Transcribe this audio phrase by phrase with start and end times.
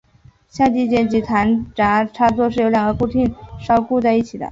[0.49, 4.39] 下机匣及弹匣插座是由两个固定销固接在一起。